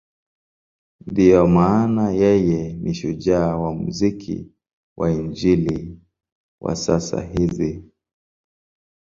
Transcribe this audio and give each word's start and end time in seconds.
Ndiyo 1.09 1.41
maana 1.55 2.03
yeye 2.21 2.61
ni 2.81 2.91
shujaa 2.99 3.49
wa 3.61 3.69
muziki 3.79 4.37
wa 4.99 5.11
Injili 5.17 5.79
wa 6.63 6.75
sasa 6.75 7.21
hizi. 7.25 7.83